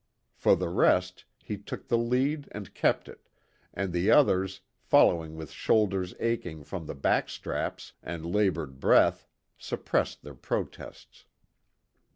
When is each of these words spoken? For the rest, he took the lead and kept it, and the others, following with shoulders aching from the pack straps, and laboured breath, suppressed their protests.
For 0.33 0.55
the 0.55 0.69
rest, 0.69 1.25
he 1.43 1.57
took 1.59 1.87
the 1.87 1.97
lead 1.99 2.47
and 2.53 2.73
kept 2.73 3.07
it, 3.07 3.29
and 3.71 3.93
the 3.93 4.09
others, 4.09 4.61
following 4.79 5.35
with 5.35 5.51
shoulders 5.51 6.15
aching 6.19 6.63
from 6.63 6.87
the 6.87 6.95
pack 6.95 7.29
straps, 7.29 7.93
and 8.01 8.25
laboured 8.33 8.79
breath, 8.79 9.27
suppressed 9.59 10.23
their 10.23 10.33
protests. 10.33 11.25